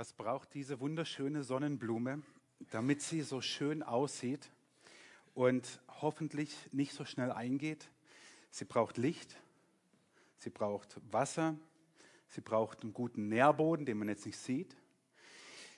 [0.00, 2.22] Was braucht diese wunderschöne Sonnenblume,
[2.70, 4.50] damit sie so schön aussieht
[5.34, 7.90] und hoffentlich nicht so schnell eingeht?
[8.50, 9.36] Sie braucht Licht,
[10.38, 11.54] sie braucht Wasser,
[12.30, 14.74] sie braucht einen guten Nährboden, den man jetzt nicht sieht.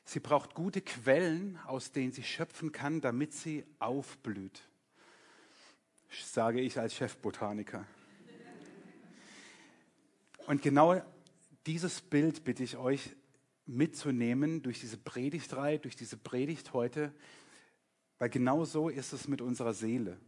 [0.04, 4.63] Sie braucht gute Quellen, aus denen sie schöpfen kann, damit sie aufblüht.
[6.11, 7.85] Sage ich als Chefbotaniker.
[10.47, 11.03] Und genau
[11.67, 13.17] dieses Bild bitte ich euch
[13.67, 17.12] mitzunehmen durch diese Predigtreihe, durch diese Predigt heute,
[18.19, 20.19] weil genau so ist es mit unserer Seele.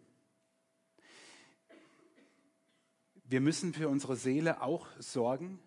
[3.25, 5.59] Wir müssen für unsere Seele auch sorgen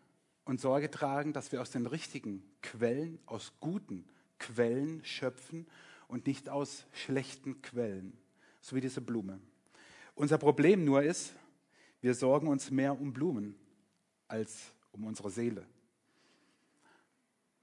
[0.46, 4.08] und Sorge tragen, dass wir aus den richtigen Quellen, aus guten
[4.40, 5.68] Quellen schöpfen
[6.08, 8.18] und nicht aus schlechten Quellen,
[8.62, 9.40] so wie diese Blume.
[10.16, 11.34] Unser Problem nur ist,
[12.02, 13.56] wir sorgen uns mehr um Blumen
[14.28, 15.68] als um unsere Seele.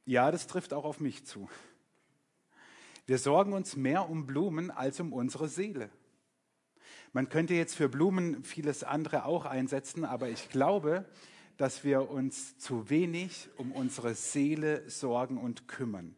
[0.06, 1.48] Ja, das trifft auch auf mich zu.
[3.06, 5.90] Wir sorgen uns mehr um Blumen als um unsere Seele.
[7.12, 11.06] Man könnte jetzt für Blumen vieles andere auch einsetzen, aber ich glaube,
[11.56, 16.16] dass wir uns zu wenig um unsere Seele sorgen und kümmern.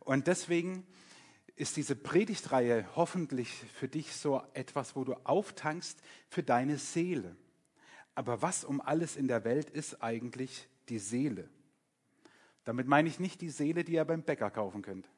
[0.00, 0.86] Und deswegen
[1.54, 7.36] ist diese Predigtreihe hoffentlich für dich so etwas, wo du auftankst für deine Seele.
[8.14, 11.48] Aber was um alles in der Welt ist eigentlich die Seele?
[12.64, 15.08] Damit meine ich nicht die Seele, die ihr beim Bäcker kaufen könnt.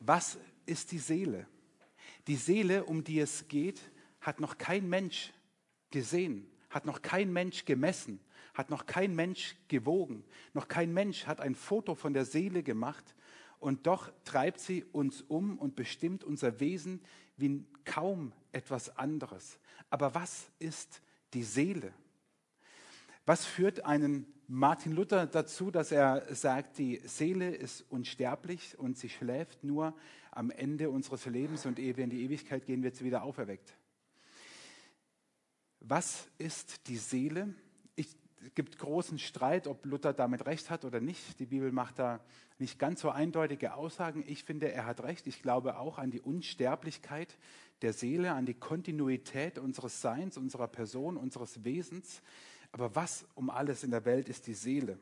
[0.00, 1.46] Was ist die Seele?
[2.26, 3.80] Die Seele, um die es geht,
[4.20, 5.32] hat noch kein Mensch
[5.90, 8.20] gesehen, hat noch kein Mensch gemessen,
[8.54, 13.14] hat noch kein Mensch gewogen, noch kein Mensch hat ein Foto von der Seele gemacht
[13.58, 17.00] und doch treibt sie uns um und bestimmt unser Wesen
[17.36, 19.58] wie kaum etwas anderes.
[19.90, 21.00] Aber was ist
[21.34, 21.92] die Seele?
[23.24, 29.08] Was führt einen Martin Luther dazu, dass er sagt, die Seele ist unsterblich und sie
[29.08, 29.94] schläft nur
[30.30, 33.76] am Ende unseres Lebens und ehe wir in die Ewigkeit gehen, wird sie wieder auferweckt.
[35.80, 37.54] Was ist die Seele?
[38.44, 41.38] es gibt großen Streit, ob Luther damit recht hat oder nicht.
[41.38, 42.20] Die Bibel macht da
[42.58, 44.24] nicht ganz so eindeutige Aussagen.
[44.26, 45.26] Ich finde, er hat recht.
[45.26, 47.38] Ich glaube auch an die Unsterblichkeit
[47.82, 52.20] der Seele, an die Kontinuität unseres Seins, unserer Person, unseres Wesens.
[52.72, 54.98] Aber was um alles in der Welt ist die Seele?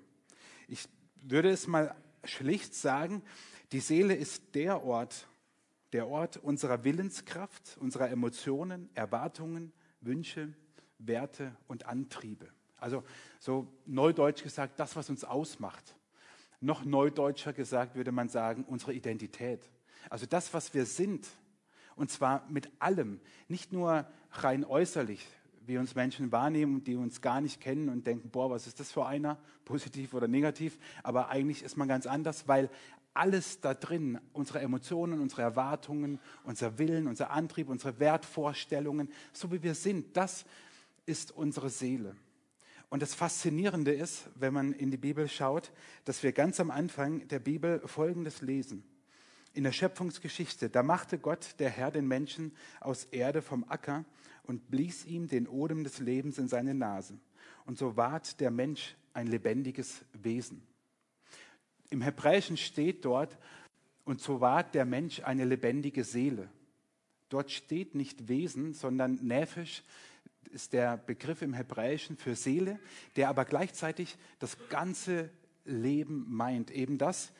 [0.69, 0.88] Ich
[1.22, 1.94] würde es mal
[2.25, 3.22] schlicht sagen,
[3.72, 5.28] die Seele ist der Ort,
[5.92, 10.53] der Ort unserer Willenskraft, unserer Emotionen, Erwartungen, Wünsche,
[10.98, 12.48] Werte und Antriebe.
[12.78, 13.04] Also
[13.38, 15.94] so neudeutsch gesagt, das, was uns ausmacht.
[16.60, 19.70] Noch neudeutscher gesagt würde man sagen, unsere Identität.
[20.08, 21.28] Also das, was wir sind.
[21.97, 25.26] Und zwar mit allem, nicht nur rein äußerlich,
[25.70, 28.91] wie uns Menschen wahrnehmen, die uns gar nicht kennen und denken, boah, was ist das
[28.91, 30.76] für einer, positiv oder negativ.
[31.04, 32.69] Aber eigentlich ist man ganz anders, weil
[33.14, 39.62] alles da drin, unsere Emotionen, unsere Erwartungen, unser Willen, unser Antrieb, unsere Wertvorstellungen, so wie
[39.62, 40.44] wir sind, das
[41.06, 42.16] ist unsere Seele.
[42.88, 45.70] Und das Faszinierende ist, wenn man in die Bibel schaut,
[46.04, 48.82] dass wir ganz am Anfang der Bibel Folgendes lesen.
[49.54, 54.04] In der Schöpfungsgeschichte, da machte Gott, der Herr, den Menschen aus Erde vom Acker
[54.50, 57.16] und blies ihm den Odem des Lebens in seine Nase.
[57.66, 60.61] Und so ward der Mensch ein lebendiges Wesen.
[61.88, 63.38] Im Hebräischen steht dort,
[64.05, 66.49] und so ward der Mensch eine lebendige Seele.
[67.28, 69.84] Dort steht nicht Wesen, sondern Nephisch,
[70.50, 72.81] ist der Begriff im Hebräischen für Seele,
[73.15, 75.31] der aber gleichzeitig das ganze
[75.65, 76.72] Leben meint.
[76.72, 77.32] Eben das,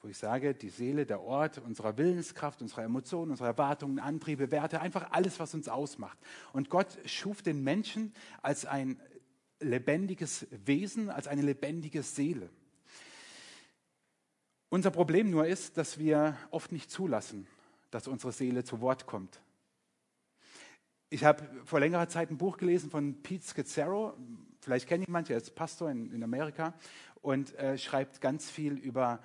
[0.00, 4.80] wo ich sage, die Seele, der Ort unserer Willenskraft, unserer Emotionen, unserer Erwartungen, Antriebe, Werte,
[4.80, 6.18] einfach alles, was uns ausmacht.
[6.52, 9.00] Und Gott schuf den Menschen als ein
[9.60, 12.48] lebendiges Wesen, als eine lebendige Seele.
[14.68, 17.46] Unser Problem nur ist, dass wir oft nicht zulassen,
[17.90, 19.40] dass unsere Seele zu Wort kommt.
[21.10, 24.14] Ich habe vor längerer Zeit ein Buch gelesen von Pete Scazzaro.
[24.60, 26.74] Vielleicht kennen ihn manche, er ist Pastor in, in Amerika
[27.22, 29.20] und äh, schreibt ganz viel über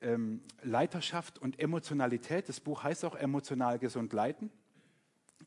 [0.00, 2.48] ähm, Leiterschaft und Emotionalität.
[2.48, 4.50] Das Buch heißt auch Emotional gesund leiten.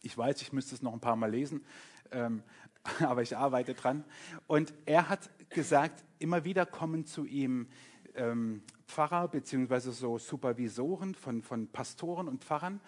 [0.01, 1.63] Ich weiß, ich müsste es noch ein paar Mal lesen,
[2.12, 2.44] ähm,
[3.00, 4.03] aber ich arbeite dran.
[4.48, 7.68] Und er hat gesagt, immer wieder kommen zu ihm
[8.15, 9.92] ähm, Pfarrer bzw.
[9.92, 12.81] so Supervisoren von, von Pastoren und Pfarrern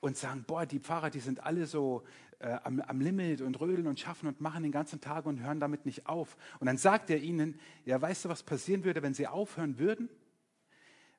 [0.00, 2.04] und sagen, boah, die Pfarrer, die sind alle so
[2.38, 5.60] äh, am, am Limit und rödeln und schaffen und machen den ganzen Tag und hören
[5.60, 6.36] damit nicht auf.
[6.60, 10.10] Und dann sagt er ihnen, ja, weißt du, was passieren würde, wenn sie aufhören würden?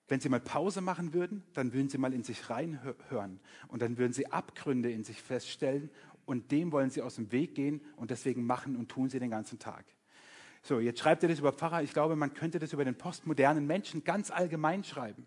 [0.07, 3.97] Wenn sie mal Pause machen würden, dann würden sie mal in sich reinhören und dann
[3.97, 5.89] würden sie Abgründe in sich feststellen
[6.25, 9.31] und dem wollen sie aus dem Weg gehen und deswegen machen und tun sie den
[9.31, 9.85] ganzen Tag.
[10.63, 11.83] So, jetzt schreibt er das über Pfarrer.
[11.83, 15.25] Ich glaube, man könnte das über den postmodernen Menschen ganz allgemein schreiben.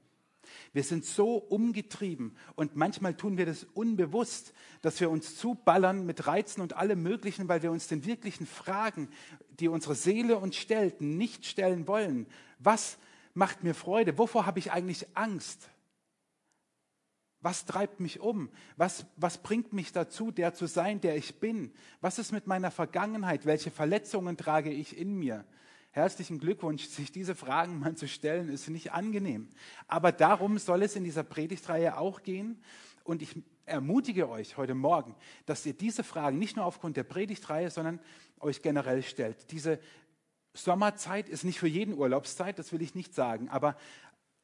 [0.72, 6.26] Wir sind so umgetrieben und manchmal tun wir das unbewusst, dass wir uns zuballern mit
[6.26, 9.08] Reizen und allem Möglichen, weil wir uns den wirklichen Fragen,
[9.60, 12.26] die unsere Seele uns stellt, nicht stellen wollen.
[12.58, 12.98] Was
[13.34, 14.18] macht mir Freude?
[14.18, 15.68] Wovor habe ich eigentlich Angst?
[17.42, 18.50] Was treibt mich um?
[18.76, 21.72] Was, was bringt mich dazu, der zu sein, der ich bin?
[22.00, 23.46] Was ist mit meiner Vergangenheit?
[23.46, 25.44] Welche Verletzungen trage ich in mir?
[25.92, 29.48] Herzlichen Glückwunsch, sich diese Fragen mal zu stellen, ist nicht angenehm.
[29.88, 32.62] Aber darum soll es in dieser Predigtreihe auch gehen.
[33.04, 33.34] Und ich
[33.64, 35.14] ermutige euch heute Morgen,
[35.46, 38.00] dass ihr diese Fragen nicht nur aufgrund der Predigtreihe, sondern
[38.38, 39.50] euch generell stellt.
[39.50, 39.78] Diese
[40.54, 43.76] Sommerzeit ist nicht für jeden Urlaubszeit, das will ich nicht sagen, aber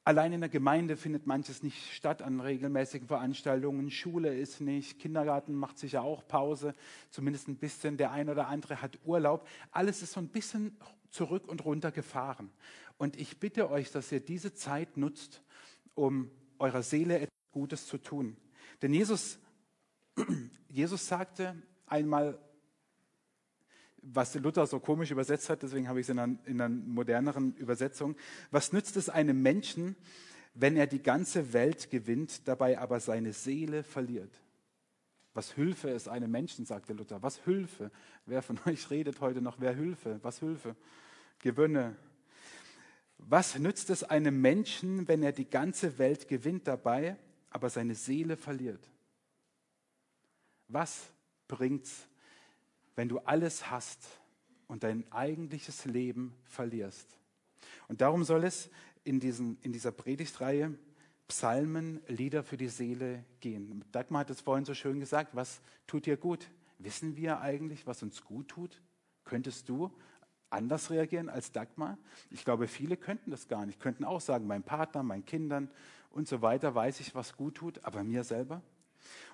[0.06, 3.91] allein in der Gemeinde findet manches nicht statt an regelmäßigen Veranstaltungen.
[3.91, 6.75] Schule ist nicht, Kindergarten macht sicher auch Pause,
[7.11, 7.97] zumindest ein bisschen.
[7.97, 9.47] Der ein oder andere hat Urlaub.
[9.73, 10.76] Alles ist so ein bisschen
[11.11, 12.52] zurück und runter gefahren.
[12.99, 15.43] Und ich bitte euch, dass ihr diese Zeit nutzt,
[15.94, 16.31] um
[16.61, 18.37] eurer Seele etwas Gutes zu tun.
[18.82, 19.38] Denn Jesus,
[20.69, 22.38] Jesus sagte einmal,
[24.12, 27.55] was Luther so komisch übersetzt hat, deswegen habe ich es in einer, in einer moderneren
[27.56, 28.14] Übersetzung,
[28.50, 29.97] was nützt es einem Menschen,
[30.55, 34.32] wenn er die ganze Welt gewinnt, dabei aber seine Seele verliert?
[35.35, 37.23] Was Hilfe ist einem Menschen, sagte Luther.
[37.23, 37.91] Was Hilfe?
[38.25, 40.19] Wer von euch redet heute noch, wer Hilfe?
[40.23, 40.76] Was Hilfe?
[41.41, 41.97] gewönne.
[43.19, 47.17] Was nützt es einem Menschen, wenn er die ganze Welt gewinnt dabei,
[47.50, 48.91] aber seine Seele verliert?
[50.69, 51.11] Was
[51.49, 52.06] bringt's,
[52.96, 54.04] wenn du alles hast
[54.66, 57.16] und dein eigentliches Leben verlierst?
[57.88, 58.69] Und darum soll es
[59.04, 60.76] in, diesen, in dieser Predigtreihe
[61.28, 63.84] Psalmen, Lieder für die Seele gehen.
[63.90, 66.48] Dagmar hat es vorhin so schön gesagt, was tut dir gut?
[66.78, 68.81] Wissen wir eigentlich, was uns gut tut?
[69.25, 69.90] Könntest du
[70.50, 71.99] anders reagieren als Dagmar?
[72.31, 75.69] Ich glaube, viele könnten das gar nicht, könnten auch sagen, meinem Partner, meinen Kindern
[76.10, 78.62] und so weiter weiß ich, was gut tut, aber mir selber?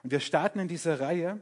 [0.03, 1.41] Und wir starten in dieser Reihe,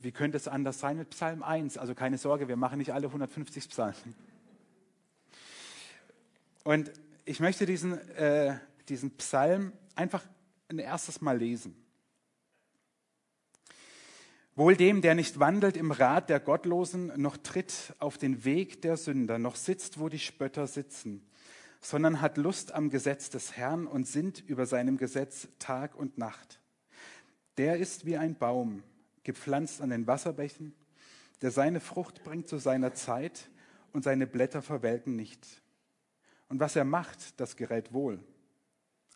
[0.00, 1.78] wie könnte es anders sein, mit Psalm 1.
[1.78, 4.14] Also keine Sorge, wir machen nicht alle 150 Psalmen.
[6.64, 6.90] Und
[7.24, 8.58] ich möchte diesen, äh,
[8.88, 10.24] diesen Psalm einfach
[10.68, 11.76] ein erstes Mal lesen.
[14.56, 18.96] Wohl dem, der nicht wandelt im Rat der Gottlosen, noch tritt auf den Weg der
[18.96, 21.26] Sünder, noch sitzt, wo die Spötter sitzen,
[21.80, 26.60] sondern hat Lust am Gesetz des Herrn und sinnt über seinem Gesetz Tag und Nacht.
[27.56, 28.82] Der ist wie ein Baum,
[29.24, 30.74] gepflanzt an den Wasserbächen,
[31.42, 33.50] der seine Frucht bringt zu seiner Zeit
[33.92, 35.46] und seine Blätter verwelken nicht.
[36.48, 38.22] Und was er macht, das gerät wohl.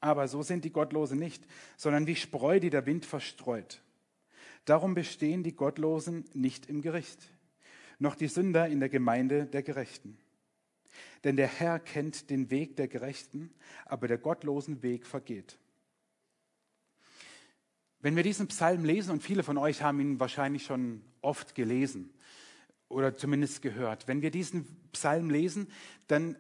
[0.00, 1.46] Aber so sind die Gottlosen nicht,
[1.76, 3.82] sondern wie Spreu, die der Wind verstreut.
[4.64, 7.30] Darum bestehen die Gottlosen nicht im Gericht,
[7.98, 10.18] noch die Sünder in der Gemeinde der Gerechten.
[11.24, 13.52] Denn der Herr kennt den Weg der Gerechten,
[13.86, 15.58] aber der gottlosen Weg vergeht.
[18.04, 22.12] Wenn wir diesen Psalm lesen, und viele von euch haben ihn wahrscheinlich schon oft gelesen
[22.90, 25.68] oder zumindest gehört, wenn wir diesen Psalm lesen,
[26.06, 26.36] dann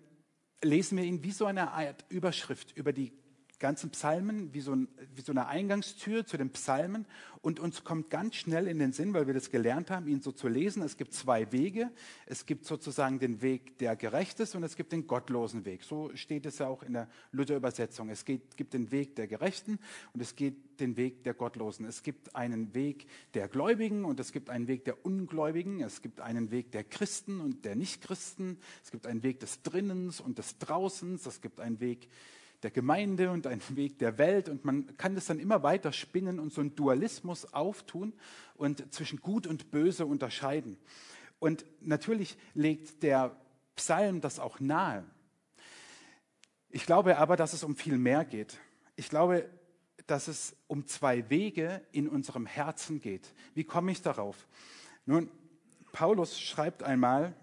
[0.60, 3.12] lesen wir ihn wie so eine Art Überschrift über die
[3.58, 7.06] ganzen Psalmen wie so, ein, wie so eine Eingangstür zu den Psalmen
[7.44, 10.32] und uns kommt ganz schnell in den Sinn, weil wir das gelernt haben, ihn so
[10.32, 10.82] zu lesen.
[10.82, 11.90] Es gibt zwei Wege.
[12.24, 15.84] Es gibt sozusagen den Weg, der gerecht ist und es gibt den gottlosen Weg.
[15.84, 18.08] So steht es ja auch in der Luther-Übersetzung.
[18.08, 19.78] Es geht, gibt den Weg der Gerechten
[20.14, 21.84] und es gibt den Weg der Gottlosen.
[21.84, 25.82] Es gibt einen Weg der Gläubigen und es gibt einen Weg der Ungläubigen.
[25.82, 28.56] Es gibt einen Weg der Christen und der Nichtchristen.
[28.82, 31.26] Es gibt einen Weg des Drinnens und des Draußens.
[31.26, 32.08] Es gibt einen Weg
[32.64, 34.48] der Gemeinde und ein Weg der Welt.
[34.48, 38.14] Und man kann das dann immer weiter spinnen und so einen Dualismus auftun
[38.54, 40.78] und zwischen Gut und Böse unterscheiden.
[41.38, 43.36] Und natürlich legt der
[43.76, 45.04] Psalm das auch nahe.
[46.70, 48.58] Ich glaube aber, dass es um viel mehr geht.
[48.96, 49.48] Ich glaube,
[50.06, 53.32] dass es um zwei Wege in unserem Herzen geht.
[53.54, 54.48] Wie komme ich darauf?
[55.06, 55.30] Nun,
[55.92, 57.36] Paulus schreibt einmal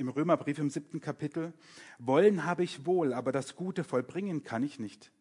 [0.00, 1.52] im Römerbrief im siebten Kapitel,
[1.98, 5.12] wollen habe ich wohl, aber das Gute vollbringen kann ich nicht.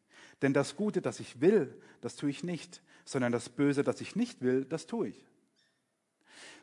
[0.42, 4.16] Denn das Gute, das ich will, das tue ich nicht, sondern das Böse, das ich
[4.16, 5.26] nicht will, das tue ich.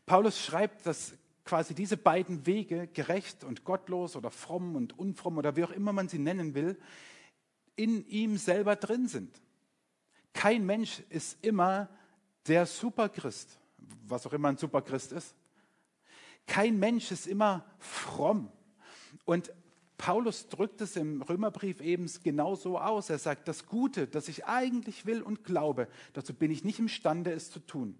[0.07, 5.57] Paulus schreibt, dass quasi diese beiden Wege, gerecht und gottlos oder fromm und unfromm oder
[5.57, 6.79] wie auch immer man sie nennen will,
[7.77, 9.41] in ihm selber drin sind.
[10.33, 11.89] Kein Mensch ist immer
[12.47, 13.59] der Superchrist,
[14.07, 15.35] was auch immer ein Superchrist ist.
[16.47, 18.51] Kein Mensch ist immer fromm.
[19.25, 19.53] Und
[19.99, 23.11] Paulus drückt es im Römerbrief eben genau so aus.
[23.11, 27.33] Er sagt, das Gute, das ich eigentlich will und glaube, dazu bin ich nicht imstande,
[27.33, 27.99] es zu tun.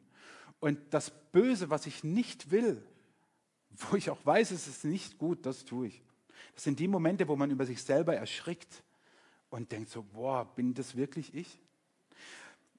[0.61, 2.83] Und das Böse, was ich nicht will,
[3.71, 6.03] wo ich auch weiß, es ist nicht gut, das tue ich.
[6.55, 8.83] Das sind die Momente, wo man über sich selber erschrickt
[9.51, 11.61] und denkt so, boah, bin das wirklich ich?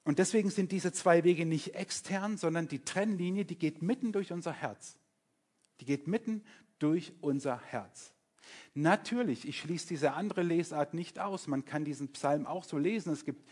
[0.03, 4.31] Und deswegen sind diese zwei Wege nicht extern, sondern die Trennlinie, die geht mitten durch
[4.31, 4.97] unser Herz.
[5.79, 6.43] Die geht mitten
[6.79, 8.13] durch unser Herz.
[8.73, 11.47] Natürlich, ich schließe diese andere Lesart nicht aus.
[11.47, 13.11] Man kann diesen Psalm auch so lesen.
[13.11, 13.43] Es gibt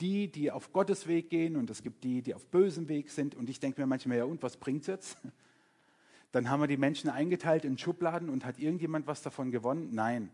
[0.00, 3.34] die, die auf Gottes Weg gehen und es gibt die, die auf bösem Weg sind.
[3.34, 5.18] Und ich denke mir manchmal, ja und, was bringt es jetzt?
[6.32, 9.88] Dann haben wir die Menschen eingeteilt in Schubladen und hat irgendjemand was davon gewonnen?
[9.92, 10.30] Nein.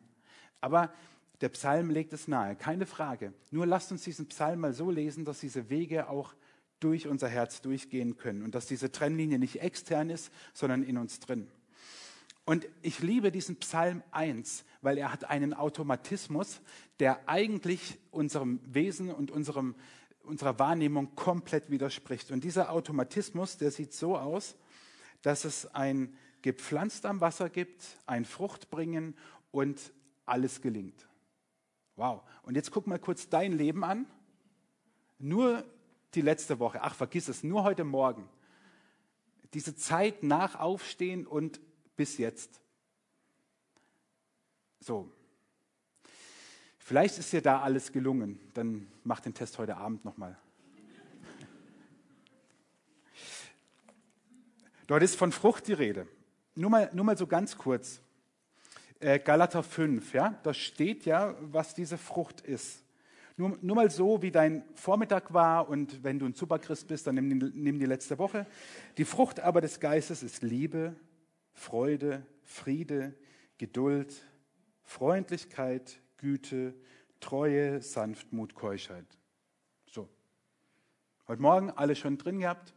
[0.60, 0.92] Aber
[1.40, 3.32] der Psalm legt es nahe, keine Frage.
[3.50, 6.34] Nur lasst uns diesen Psalm mal so lesen, dass diese Wege auch
[6.84, 11.18] durch unser Herz durchgehen können und dass diese Trennlinie nicht extern ist, sondern in uns
[11.18, 11.48] drin.
[12.44, 16.60] Und ich liebe diesen Psalm 1, weil er hat einen Automatismus,
[16.98, 19.74] der eigentlich unserem Wesen und unserem,
[20.24, 22.30] unserer Wahrnehmung komplett widerspricht.
[22.30, 24.56] Und dieser Automatismus, der sieht so aus,
[25.22, 29.16] dass es ein gepflanzt am Wasser gibt, ein Fruchtbringen
[29.50, 29.94] und
[30.26, 31.08] alles gelingt.
[31.96, 32.22] Wow.
[32.42, 34.04] Und jetzt guck mal kurz dein Leben an.
[35.18, 35.64] Nur
[36.14, 36.80] die letzte Woche.
[36.82, 38.28] Ach, vergiss es, nur heute Morgen.
[39.52, 41.60] Diese Zeit nach Aufstehen und
[41.96, 42.60] bis jetzt.
[44.80, 45.10] So.
[46.78, 48.38] Vielleicht ist dir da alles gelungen.
[48.52, 50.36] Dann mach den Test heute Abend nochmal.
[54.86, 56.06] Dort ist von Frucht die Rede.
[56.54, 58.00] Nur mal, nur mal so ganz kurz.
[59.00, 62.83] Äh, Galater 5, ja, da steht ja, was diese Frucht ist.
[63.36, 67.16] Nur, nur mal so, wie dein Vormittag war und wenn du ein Superchrist bist, dann
[67.16, 68.46] nimm, nimm die letzte Woche.
[68.96, 70.94] Die Frucht aber des Geistes ist Liebe,
[71.52, 73.14] Freude, Friede,
[73.58, 74.24] Geduld,
[74.82, 76.74] Freundlichkeit, Güte,
[77.18, 79.06] Treue, Sanftmut, Keuschheit.
[79.86, 80.08] So.
[81.26, 82.74] Heute Morgen alle schon drin gehabt?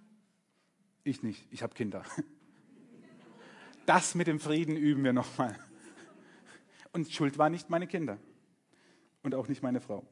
[1.03, 2.03] Ich nicht, ich habe Kinder.
[3.85, 5.57] Das mit dem Frieden üben wir nochmal.
[6.91, 8.17] Und Schuld war nicht meine Kinder
[9.23, 10.05] und auch nicht meine Frau,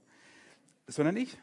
[0.87, 1.37] sondern ich.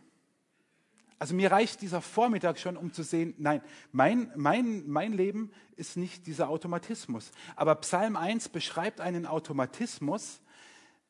[1.18, 5.96] Also mir reicht dieser Vormittag schon, um zu sehen, nein, mein, mein, mein Leben ist
[5.96, 7.30] nicht dieser Automatismus.
[7.54, 10.40] Aber Psalm 1 beschreibt einen Automatismus,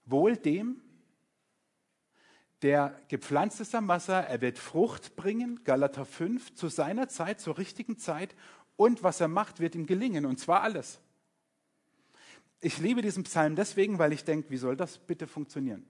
[0.04, 0.82] wohl dem,
[2.60, 7.58] der gepflanzt ist am Wasser, er wird Frucht bringen, Galater 5, zu seiner Zeit, zur
[7.58, 8.36] richtigen Zeit
[8.76, 11.00] und was er macht, wird ihm gelingen und zwar alles.
[12.60, 15.84] Ich liebe diesen Psalm deswegen, weil ich denke, wie soll das bitte funktionieren?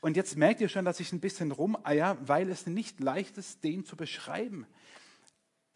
[0.00, 3.62] Und jetzt merkt ihr schon, dass ich ein bisschen rumeier, weil es nicht leicht ist,
[3.64, 4.66] den zu beschreiben,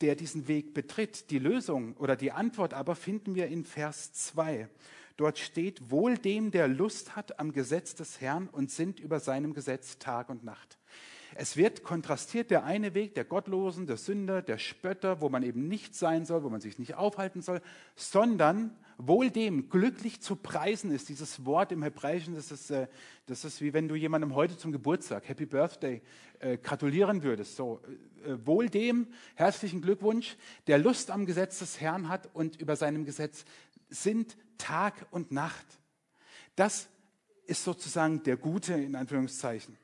[0.00, 1.30] der diesen Weg betritt.
[1.30, 4.68] Die Lösung oder die Antwort aber finden wir in Vers 2.
[5.16, 9.54] Dort steht, wohl dem, der Lust hat am Gesetz des Herrn und sind über seinem
[9.54, 10.78] Gesetz Tag und Nacht.
[11.36, 15.66] Es wird kontrastiert der eine Weg der Gottlosen, der Sünder, der Spötter, wo man eben
[15.66, 17.60] nicht sein soll, wo man sich nicht aufhalten soll,
[17.96, 21.08] sondern wohl dem glücklich zu preisen ist.
[21.08, 22.86] Dieses Wort im Hebräischen, das ist, äh,
[23.26, 26.02] das ist wie wenn du jemandem heute zum Geburtstag, Happy Birthday,
[26.38, 27.56] äh, gratulieren würdest.
[27.56, 27.80] So,
[28.24, 30.36] äh, wohl dem, herzlichen Glückwunsch,
[30.68, 33.44] der Lust am Gesetz des Herrn hat und über seinem Gesetz
[33.88, 35.66] sind Tag und Nacht.
[36.54, 36.88] Das
[37.46, 39.76] ist sozusagen der Gute in Anführungszeichen.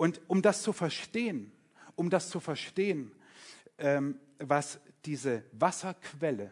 [0.00, 1.52] Und um das zu verstehen,
[1.94, 3.12] um das zu verstehen,
[3.76, 6.50] ähm, was diese Wasserquelle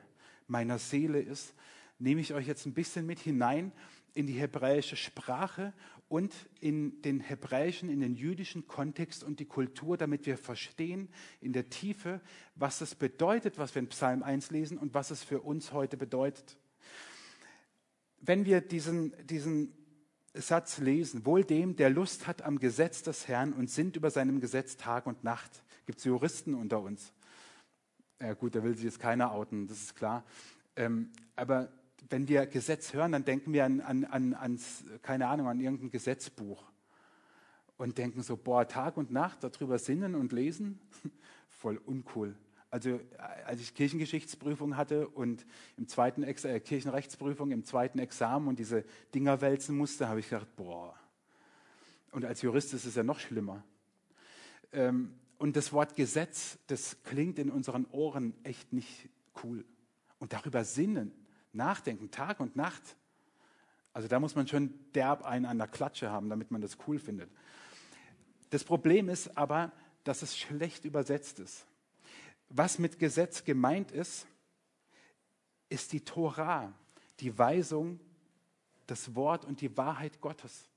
[0.49, 1.55] meiner Seele ist,
[1.99, 3.73] nehme ich euch jetzt ein bisschen mit hinein
[4.13, 5.73] in die hebräische Sprache
[6.11, 11.09] und in den hebräischen, in den jüdischen Kontext und die Kultur, damit wir verstehen
[11.41, 12.21] in der Tiefe,
[12.55, 15.97] was es bedeutet, was wir in Psalm 1 lesen und was es für uns heute
[15.97, 16.59] bedeutet.
[18.21, 19.73] Wenn wir diesen, diesen
[20.35, 24.41] Satz lesen, wohl dem, der Lust hat am Gesetz des Herrn und sind über seinem
[24.41, 25.63] Gesetz Tag und Nacht.
[25.87, 27.13] Gibt es Juristen unter uns?
[28.21, 30.25] Ja gut, da will sich jetzt keiner outen, das ist klar.
[30.77, 31.73] Ähm, aber
[32.11, 35.91] wenn wir Gesetz hören, dann denken wir an, an, an, ans, keine Ahnung, an irgendein
[35.91, 36.63] Gesetzbuch
[37.77, 40.81] und denken so, boah, Tag und Nacht darüber sinnen und lesen,
[41.49, 42.37] voll uncool.
[42.71, 43.01] Also äh,
[43.47, 45.47] als ich Kirchengeschichtsprüfung hatte und
[45.77, 48.85] im zweiten Ex äh, Kirchenrechtsprüfung im zweiten Examen und diese
[49.15, 50.95] Dinger wälzen musste, habe ich gedacht, boah.
[52.11, 53.63] Und als Jurist ist es ja noch schlimmer.
[54.73, 59.09] Ähm, und das Wort Gesetz, das klingt in unseren Ohren echt nicht
[59.43, 59.65] cool.
[60.19, 61.13] Und darüber sinnen,
[61.53, 62.97] nachdenken, Tag und Nacht.
[63.93, 66.99] Also da muss man schon derb einen an der Klatsche haben, damit man das cool
[66.99, 67.31] findet.
[68.51, 69.73] Das Problem ist aber,
[70.05, 71.67] dass es schlecht übersetzt ist.
[72.49, 74.27] Was mit Gesetz gemeint ist,
[75.69, 76.73] ist die Tora,
[77.21, 78.01] die Weisung,
[78.87, 80.69] das Wort und die Wahrheit Gottes.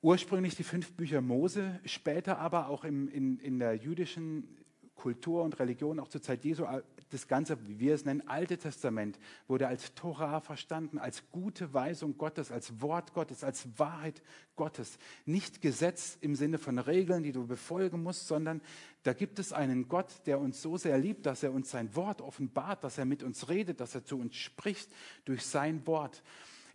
[0.00, 4.64] Ursprünglich die fünf Bücher Mose, später aber auch im, in, in der jüdischen
[4.96, 6.64] Kultur und Religion, auch zur Zeit Jesu,
[7.10, 12.18] das ganze, wie wir es nennen, Alte Testament, wurde als Torah verstanden, als gute Weisung
[12.18, 14.22] Gottes, als Wort Gottes, als Wahrheit
[14.56, 14.98] Gottes.
[15.24, 18.60] Nicht Gesetz im Sinne von Regeln, die du befolgen musst, sondern
[19.02, 22.20] da gibt es einen Gott, der uns so sehr liebt, dass er uns sein Wort
[22.22, 24.90] offenbart, dass er mit uns redet, dass er zu uns spricht
[25.26, 26.22] durch sein Wort.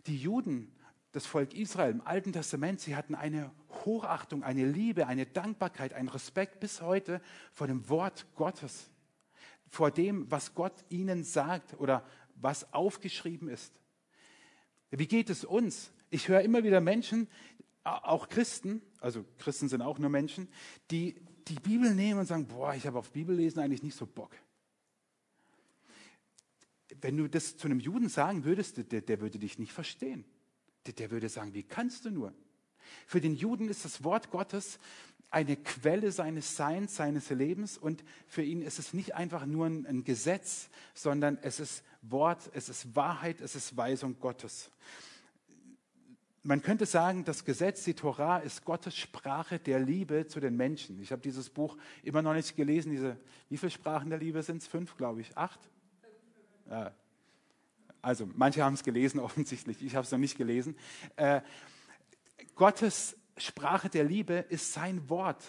[0.06, 0.72] Die Juden,
[1.12, 3.50] das Volk Israel im Alten Testament, sie hatten eine
[3.84, 7.20] Hochachtung, eine Liebe, eine Dankbarkeit, einen Respekt bis heute
[7.52, 8.90] vor dem Wort Gottes
[9.72, 13.72] vor dem, was Gott ihnen sagt oder was aufgeschrieben ist.
[14.90, 15.90] Wie geht es uns?
[16.10, 17.26] Ich höre immer wieder Menschen,
[17.82, 20.46] auch Christen, also Christen sind auch nur Menschen,
[20.90, 21.16] die
[21.48, 24.36] die Bibel nehmen und sagen, boah, ich habe auf Bibellesen eigentlich nicht so Bock.
[27.00, 30.26] Wenn du das zu einem Juden sagen würdest, der, der würde dich nicht verstehen.
[30.86, 32.32] Der, würde sagen, wie kannst du nur?
[33.06, 34.78] Für den Juden ist das Wort Gottes
[35.30, 39.86] eine Quelle seines Seins, seines Lebens und für ihn ist es nicht einfach nur ein,
[39.86, 44.70] ein Gesetz, sondern es ist Wort, es ist Wahrheit, es ist Weisung Gottes.
[46.44, 51.00] Man könnte sagen, das Gesetz, die Torah, ist Gottes Sprache der Liebe zu den Menschen.
[51.00, 52.90] Ich habe dieses Buch immer noch nicht gelesen.
[52.90, 53.16] Diese,
[53.48, 54.66] wie viele Sprachen der Liebe sind es?
[54.66, 55.36] Fünf, glaube ich.
[55.36, 55.60] Acht?
[56.68, 56.92] Ja.
[58.02, 59.82] Also, manche haben es gelesen, offensichtlich.
[59.82, 60.76] Ich habe es noch nicht gelesen.
[61.16, 61.40] Äh,
[62.56, 65.42] Gottes Sprache der Liebe ist sein Wort,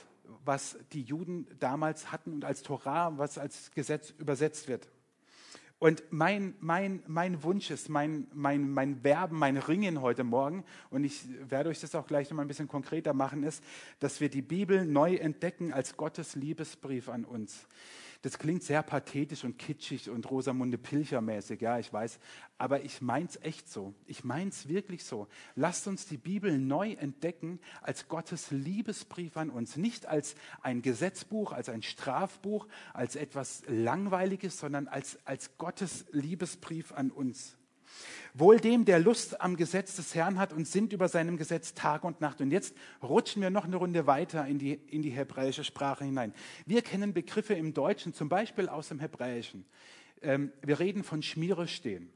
[0.46, 4.88] was die Juden damals hatten und als Torah, was als Gesetz übersetzt wird.
[5.80, 11.04] Und mein, mein, mein Wunsch ist, mein, mein, mein Werben, mein Ringen heute Morgen, und
[11.04, 13.62] ich werde euch das auch gleich noch mal ein bisschen konkreter machen, ist,
[14.00, 17.68] dass wir die Bibel neu entdecken als Gottes Liebesbrief an uns.
[18.24, 22.20] Das klingt sehr pathetisch und kitschig und Rosamunde Pilcher mäßig, ja, ich weiß.
[22.58, 23.94] Aber ich meins echt so.
[24.06, 25.28] Ich meins wirklich so.
[25.56, 29.76] Lasst uns die Bibel neu entdecken als Gottes Liebesbrief an uns.
[29.76, 36.94] Nicht als ein Gesetzbuch, als ein Strafbuch, als etwas Langweiliges, sondern als, als Gottes Liebesbrief
[36.94, 37.58] an uns.
[38.34, 42.04] Wohl dem, der Lust am Gesetz des Herrn hat und sinnt über seinem Gesetz Tag
[42.04, 42.42] und Nacht.
[42.42, 46.34] Und jetzt rutschen wir noch eine Runde weiter in die, in die hebräische Sprache hinein.
[46.66, 49.66] Wir kennen Begriffe im Deutschen, zum Beispiel aus dem Hebräischen.
[50.22, 52.12] Ähm, wir reden von Schmiere stehen.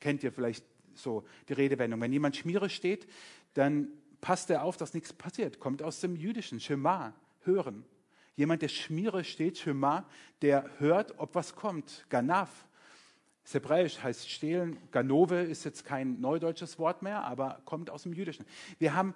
[0.00, 2.00] Kennt ihr vielleicht so die Redewendung.
[2.00, 3.06] Wenn jemand Schmiere steht,
[3.54, 3.88] dann
[4.20, 5.60] passt er auf, dass nichts passiert.
[5.60, 7.84] Kommt aus dem Jüdischen, Shema, hören.
[8.34, 10.06] Jemand, der Schmiere steht, Shema,
[10.42, 12.04] der hört, ob was kommt.
[12.10, 12.66] Ganaf,
[13.46, 14.76] das Hebräisch heißt stehlen.
[14.90, 18.44] Ganove ist jetzt kein neudeutsches Wort mehr, aber kommt aus dem Jüdischen.
[18.80, 19.14] Wir haben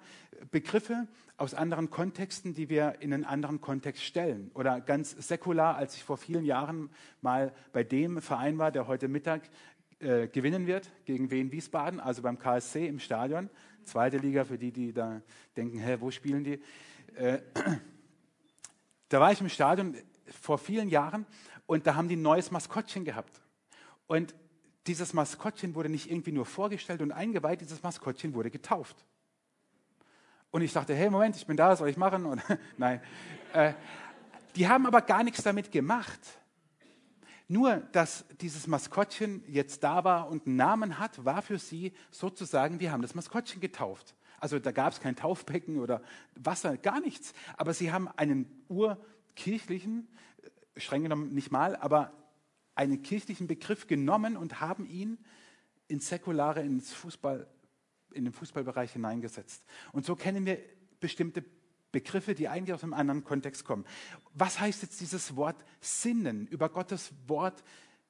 [0.51, 4.49] Begriffe aus anderen Kontexten, die wir in einen anderen Kontext stellen.
[4.53, 6.89] Oder ganz säkular, als ich vor vielen Jahren
[7.19, 9.49] mal bei dem Verein war, der heute Mittag
[9.99, 13.49] äh, gewinnen wird gegen Wien Wiesbaden, also beim KSC im Stadion.
[13.83, 15.21] Zweite Liga für die, die da
[15.57, 16.61] denken, hä, wo spielen die?
[17.15, 17.39] Äh,
[19.09, 19.93] da war ich im Stadion
[20.41, 21.25] vor vielen Jahren
[21.65, 23.40] und da haben die ein neues Maskottchen gehabt.
[24.11, 24.35] Und
[24.87, 29.05] dieses Maskottchen wurde nicht irgendwie nur vorgestellt und eingeweiht, dieses Maskottchen wurde getauft.
[30.49, 32.25] Und ich dachte, hey, Moment, ich bin da, soll ich machen?
[32.25, 32.41] Und,
[32.77, 32.99] nein.
[33.53, 33.71] Äh,
[34.57, 36.19] die haben aber gar nichts damit gemacht.
[37.47, 42.81] Nur, dass dieses Maskottchen jetzt da war und einen Namen hat, war für sie sozusagen,
[42.81, 44.13] wir haben das Maskottchen getauft.
[44.41, 46.01] Also da gab es kein Taufbecken oder
[46.35, 47.33] Wasser, gar nichts.
[47.55, 50.09] Aber sie haben einen urkirchlichen,
[50.75, 52.11] äh, streng genommen nicht mal, aber
[52.75, 55.17] einen kirchlichen Begriff genommen und haben ihn
[55.87, 57.47] ins Säkulare, ins Fußball,
[58.13, 59.63] in den Fußballbereich hineingesetzt.
[59.91, 60.59] Und so kennen wir
[60.99, 61.43] bestimmte
[61.91, 63.85] Begriffe, die eigentlich aus einem anderen Kontext kommen.
[64.33, 66.47] Was heißt jetzt dieses Wort Sinnen?
[66.47, 67.63] Über Gottes Wort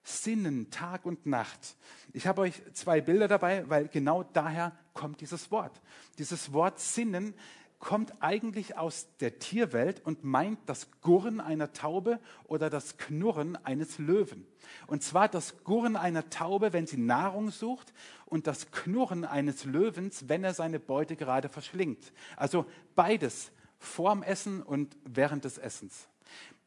[0.03, 1.75] Sinnen, Tag und Nacht.
[2.13, 5.79] Ich habe euch zwei Bilder dabei, weil genau daher kommt dieses Wort.
[6.17, 7.33] Dieses Wort Sinnen
[7.81, 13.97] kommt eigentlich aus der Tierwelt und meint das Gurren einer Taube oder das Knurren eines
[13.97, 14.45] Löwen.
[14.85, 17.91] Und zwar das Gurren einer Taube, wenn sie Nahrung sucht
[18.27, 22.13] und das Knurren eines Löwens, wenn er seine Beute gerade verschlingt.
[22.37, 22.65] Also
[22.95, 26.07] beides vorm Essen und während des Essens.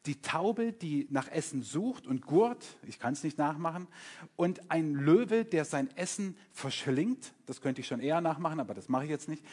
[0.05, 3.87] Die Taube, die nach Essen sucht und gurt, ich kann es nicht nachmachen,
[4.35, 8.87] und ein Löwe, der sein Essen verschlingt, das könnte ich schon eher nachmachen, aber das
[8.87, 9.43] mache ich jetzt nicht,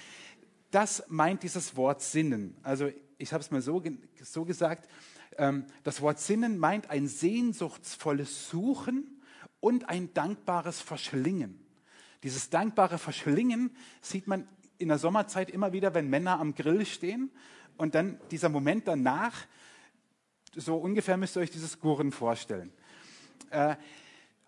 [0.73, 2.57] das meint dieses Wort Sinnen.
[2.63, 3.81] Also ich habe es mal so,
[4.23, 4.89] so gesagt,
[5.39, 9.23] ähm, das Wort Sinnen meint ein sehnsuchtsvolles Suchen
[9.61, 11.61] und ein dankbares Verschlingen.
[12.23, 17.31] Dieses dankbare Verschlingen sieht man in der Sommerzeit immer wieder, wenn Männer am Grill stehen
[17.77, 19.47] und dann dieser Moment danach,
[20.57, 22.73] so ungefähr müsst ihr euch dieses Gurren vorstellen.
[23.51, 23.77] Äh,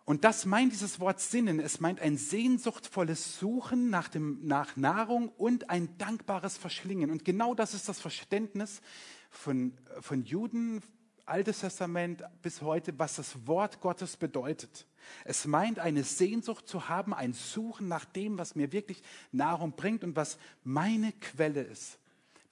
[0.05, 1.61] und das meint dieses Wort Sinnen.
[1.61, 7.11] Es meint ein sehnsuchtvolles Suchen nach, dem, nach Nahrung und ein dankbares Verschlingen.
[7.11, 8.83] Und genau das ist das Verständnis
[9.31, 10.83] von, von Juden
[11.27, 14.87] Altes Testament bis heute, was das Wort Gottes bedeutet.
[15.25, 20.05] Es meint eine Sehnsucht zu haben, ein Suchen nach dem, was mir wirklich Nahrung bringt
[20.05, 21.99] und was meine Quelle ist,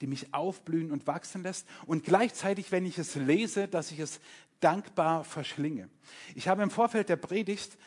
[0.01, 1.67] die mich aufblühen und wachsen lässt.
[1.85, 4.19] Und gleichzeitig, wenn ich es lese, dass ich es
[4.63, 5.89] dankbar verschlinge.
[6.35, 7.77] Ich habe im Vorfeld der Predigt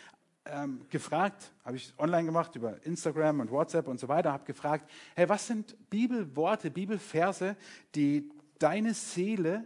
[0.45, 4.91] ähm, gefragt, habe ich online gemacht über Instagram und WhatsApp und so weiter, habe gefragt,
[5.15, 7.57] hey, was sind Bibelworte, Bibelverse,
[7.95, 9.65] die deine Seele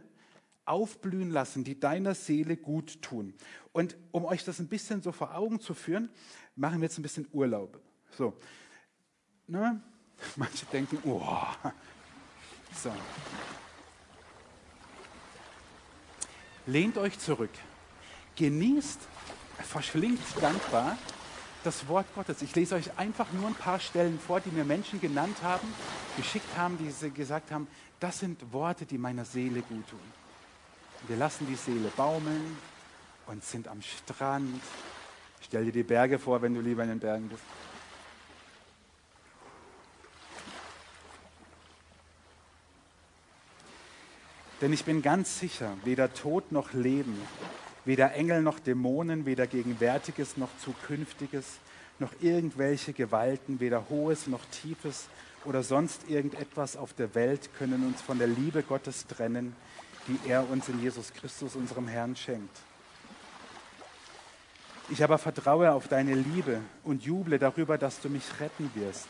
[0.65, 3.35] aufblühen lassen, die deiner Seele gut tun.
[3.73, 6.11] Und um euch das ein bisschen so vor Augen zu führen,
[6.55, 7.81] machen wir jetzt ein bisschen Urlaub.
[8.17, 8.37] So,
[9.47, 9.81] ne?
[10.37, 11.21] Manche denken, oh,
[12.75, 12.93] so.
[16.71, 17.51] Lehnt euch zurück,
[18.37, 19.01] genießt
[19.69, 20.97] verschlingt dankbar
[21.65, 22.43] das Wort Gottes.
[22.43, 25.67] Ich lese euch einfach nur ein paar Stellen vor, die mir Menschen genannt haben,
[26.17, 27.67] geschickt haben, die sie gesagt haben,
[27.99, 29.99] das sind Worte, die meiner Seele gut tun.
[31.09, 32.57] Wir lassen die Seele baumeln
[33.27, 34.63] und sind am Strand.
[35.41, 37.43] Stell dir die Berge vor, wenn du lieber in den Bergen bist.
[44.61, 47.17] Denn ich bin ganz sicher, weder Tod noch Leben,
[47.85, 51.59] Weder Engel noch Dämonen, weder Gegenwärtiges noch Zukünftiges,
[51.99, 55.09] noch irgendwelche Gewalten, weder Hohes noch Tiefes
[55.45, 59.57] oder sonst irgendetwas auf der Welt können uns von der Liebe Gottes trennen,
[60.09, 62.59] die er uns in Jesus Christus, unserem Herrn, schenkt.
[64.91, 69.09] Ich aber vertraue auf deine Liebe und juble darüber, dass du mich retten wirst.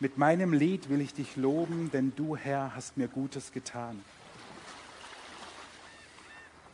[0.00, 4.02] Mit meinem Lied will ich dich loben, denn du, Herr, hast mir Gutes getan.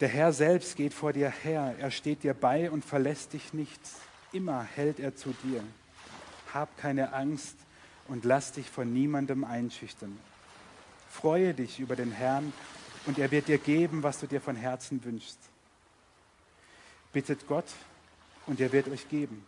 [0.01, 3.81] Der Herr selbst geht vor dir her, er steht dir bei und verlässt dich nicht.
[4.33, 5.63] Immer hält er zu dir.
[6.55, 7.57] Hab keine Angst
[8.09, 10.19] und lass dich von niemandem einschüchtern.
[11.11, 12.53] Freue dich über den Herrn
[13.05, 15.39] und er wird dir geben, was du dir von Herzen wünschst.
[17.13, 17.67] Bittet Gott
[18.47, 19.45] und er wird euch geben.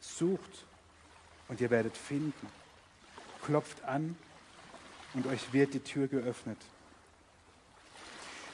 [0.00, 0.66] Sucht
[1.46, 2.48] und ihr werdet finden.
[3.44, 4.16] Klopft an
[5.14, 6.58] und euch wird die Tür geöffnet.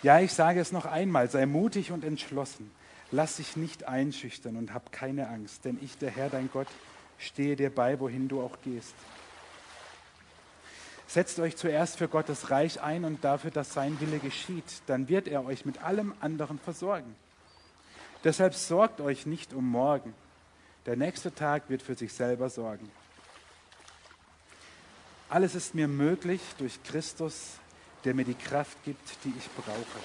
[0.03, 2.71] Ja, ich sage es noch einmal, sei mutig und entschlossen.
[3.11, 6.69] Lass dich nicht einschüchtern und hab keine Angst, denn ich, der Herr, dein Gott,
[7.19, 8.95] stehe dir bei, wohin du auch gehst.
[11.09, 14.83] Setzt euch zuerst für Gottes Reich ein und dafür, dass sein Wille geschieht.
[14.87, 17.17] Dann wird er euch mit allem anderen versorgen.
[18.25, 20.13] Deshalb sorgt euch nicht um morgen.
[20.85, 22.91] Der nächste Tag wird für sich selber sorgen.
[25.31, 27.59] Alles ist mir möglich durch Christus,
[28.05, 30.01] der mir die Kraft gibt, die ich brauche.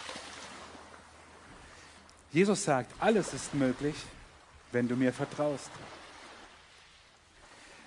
[2.32, 3.96] Jesus sagt, alles ist möglich,
[4.72, 5.70] wenn du mir vertraust.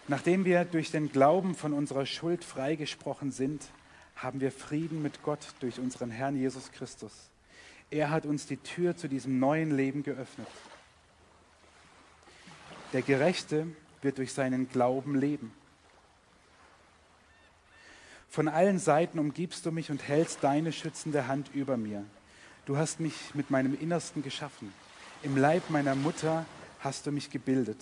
[0.08, 3.64] Nachdem wir durch den Glauben von unserer Schuld freigesprochen sind,
[4.14, 7.12] haben wir Frieden mit Gott durch unseren Herrn Jesus Christus.
[7.90, 10.48] Er hat uns die Tür zu diesem neuen Leben geöffnet.
[12.92, 13.66] Der Gerechte
[14.00, 15.52] wird durch seinen Glauben leben.
[18.28, 22.04] Von allen Seiten umgibst du mich und hältst deine schützende Hand über mir.
[22.66, 24.72] Du hast mich mit meinem Innersten geschaffen.
[25.22, 26.44] Im Leib meiner Mutter
[26.80, 27.78] hast du mich gebildet.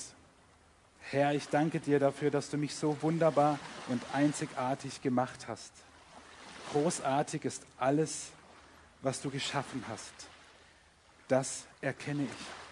[1.01, 5.73] Herr, ich danke dir dafür, dass du mich so wunderbar und einzigartig gemacht hast.
[6.73, 8.31] Großartig ist alles,
[9.03, 10.15] was du geschaffen hast.
[11.29, 12.64] Das erkenne ich.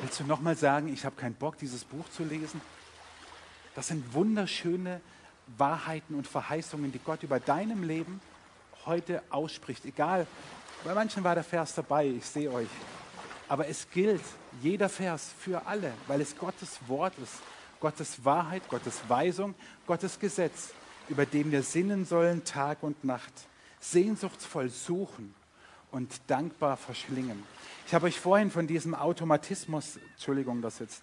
[0.00, 2.60] Willst du nochmal sagen, ich habe keinen Bock, dieses Buch zu lesen?
[3.74, 5.00] Das sind wunderschöne
[5.56, 8.20] Wahrheiten und Verheißungen, die Gott über deinem Leben
[8.86, 9.84] heute ausspricht.
[9.84, 10.28] Egal,
[10.84, 12.68] bei manchen war der Vers dabei, ich sehe euch.
[13.48, 14.22] Aber es gilt
[14.62, 17.34] jeder Vers für alle, weil es Gottes Wort ist,
[17.80, 20.74] Gottes Wahrheit, Gottes Weisung, Gottes Gesetz,
[21.08, 23.32] über dem wir sinnen sollen Tag und Nacht,
[23.80, 25.34] sehnsuchtsvoll suchen
[25.90, 27.42] und dankbar verschlingen.
[27.86, 31.02] Ich habe euch vorhin von diesem Automatismus, Entschuldigung, dass jetzt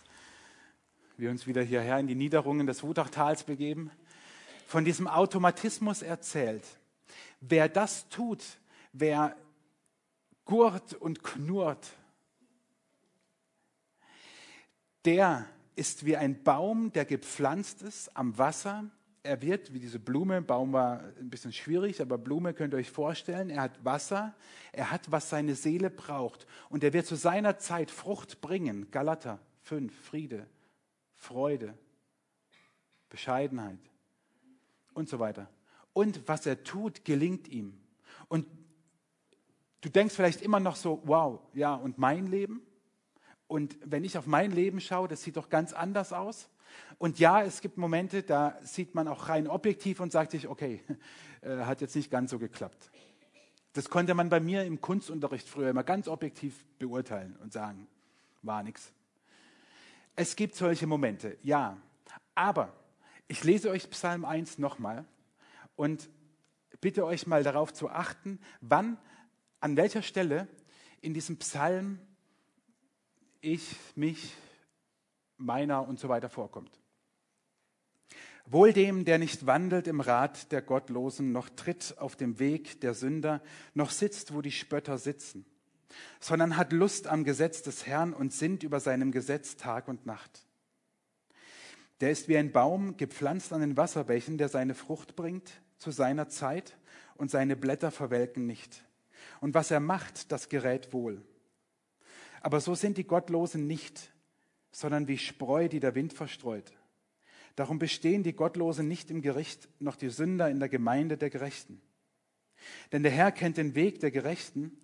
[1.17, 3.91] wir uns wieder hierher in die Niederungen des Wutachtals begeben,
[4.67, 6.63] von diesem Automatismus erzählt.
[7.39, 8.43] Wer das tut,
[8.93, 9.35] wer
[10.45, 11.93] gurt und knurrt,
[15.05, 15.45] der
[15.75, 18.85] ist wie ein Baum, der gepflanzt ist am Wasser
[19.25, 22.91] er wird wie diese Blume, Baum war ein bisschen schwierig, aber Blume könnt ihr euch
[22.91, 24.35] vorstellen, er hat Wasser,
[24.71, 28.89] er hat, was seine Seele braucht und er wird zu seiner Zeit Frucht bringen.
[28.91, 30.47] Galater 5, Friede,
[31.15, 31.77] Freude,
[33.09, 33.79] Bescheidenheit
[34.93, 35.49] und so weiter.
[35.93, 37.79] Und was er tut, gelingt ihm.
[38.27, 38.47] Und
[39.81, 42.61] du denkst vielleicht immer noch so, wow, ja, und mein Leben?
[43.47, 46.49] Und wenn ich auf mein Leben schaue, das sieht doch ganz anders aus.
[46.97, 50.81] Und ja, es gibt Momente, da sieht man auch rein objektiv und sagt sich, okay,
[51.41, 52.91] äh, hat jetzt nicht ganz so geklappt.
[53.73, 57.87] Das konnte man bei mir im Kunstunterricht früher immer ganz objektiv beurteilen und sagen,
[58.41, 58.93] war nichts.
[60.15, 61.77] Es gibt solche Momente, ja.
[62.35, 62.73] Aber
[63.27, 65.03] ich lese euch Psalm 1 nochmal
[65.75, 66.09] und
[66.79, 68.97] bitte euch mal darauf zu achten, wann,
[69.59, 70.47] an welcher Stelle
[71.01, 71.99] in diesem Psalm
[73.41, 74.33] ich, mich,
[75.37, 76.79] meiner und so weiter vorkommt.
[78.47, 82.93] Wohl dem, der nicht wandelt im Rat der Gottlosen, noch tritt auf dem Weg der
[82.93, 83.41] Sünder,
[83.73, 85.45] noch sitzt, wo die Spötter sitzen,
[86.19, 90.45] sondern hat Lust am Gesetz des Herrn und sinnt über seinem Gesetz Tag und Nacht.
[92.01, 96.29] Der ist wie ein Baum gepflanzt an den Wasserbächen, der seine Frucht bringt zu seiner
[96.29, 96.77] Zeit
[97.15, 98.83] und seine Blätter verwelken nicht.
[99.41, 101.21] Und was er macht, das gerät wohl.
[102.41, 104.11] Aber so sind die Gottlosen nicht,
[104.75, 106.73] sondern wie Spreu, die der Wind verstreut.
[107.55, 111.81] Darum bestehen die Gottlosen nicht im Gericht, noch die Sünder in der Gemeinde der Gerechten.
[112.91, 114.77] Denn der Herr kennt den Weg der Gerechten,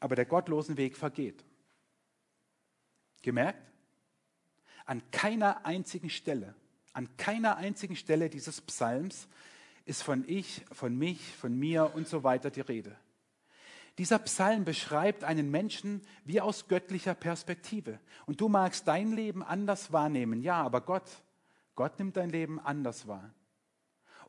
[0.00, 1.44] aber der gottlosen Weg vergeht.
[3.22, 3.62] Gemerkt?
[4.84, 6.56] An keiner einzigen Stelle,
[6.92, 9.28] an keiner einzigen Stelle dieses Psalms
[9.84, 12.96] ist von ich, von mich, von mir und so weiter die Rede.
[13.98, 17.98] Dieser Psalm beschreibt einen Menschen wie aus göttlicher Perspektive.
[18.26, 21.22] Und du magst dein Leben anders wahrnehmen, ja, aber Gott,
[21.74, 23.32] Gott nimmt dein Leben anders wahr.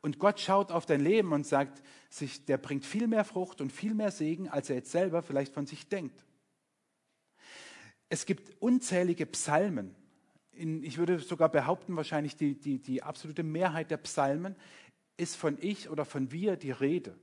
[0.00, 3.72] Und Gott schaut auf dein Leben und sagt sich, der bringt viel mehr Frucht und
[3.72, 6.24] viel mehr Segen, als er jetzt selber vielleicht von sich denkt.
[8.08, 9.94] Es gibt unzählige Psalmen.
[10.52, 14.56] In, ich würde sogar behaupten, wahrscheinlich die, die, die absolute Mehrheit der Psalmen
[15.16, 17.18] ist von ich oder von wir die Rede.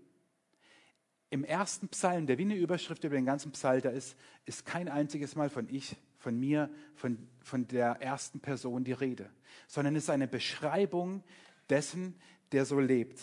[1.29, 5.35] Im ersten Psalm, der wie eine Überschrift über den ganzen Psalter ist, ist kein einziges
[5.35, 9.29] Mal von ich von mir, von, von der ersten Person die Rede,
[9.67, 11.23] sondern ist eine Beschreibung
[11.69, 12.15] dessen,
[12.51, 13.19] der so lebt,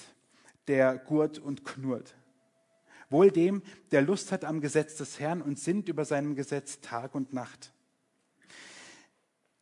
[0.69, 2.15] der gurt und knurrt.
[3.11, 7.17] Wohl dem, der Lust hat am Gesetz des Herrn und sinnt über seinem Gesetz Tag
[7.17, 7.73] und Nacht.